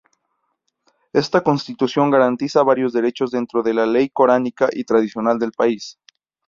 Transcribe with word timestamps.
Esta 1.13 1.41
constitución 1.41 2.09
garantiza 2.09 2.63
varios 2.63 2.91
derechos 2.91 3.29
dentro 3.29 3.61
de 3.61 3.75
la 3.75 3.85
ley 3.85 4.09
coránica 4.09 4.67
y 4.71 4.83
tradicional 4.83 5.37
del 5.37 5.51
país. 5.51 5.99